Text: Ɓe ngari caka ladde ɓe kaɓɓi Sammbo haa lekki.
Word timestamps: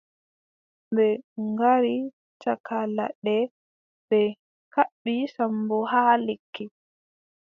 Ɓe 0.95 1.07
ngari 1.49 1.95
caka 2.41 2.77
ladde 2.97 3.35
ɓe 4.09 4.21
kaɓɓi 4.73 5.13
Sammbo 5.35 5.77
haa 5.91 6.13
lekki. 6.27 6.63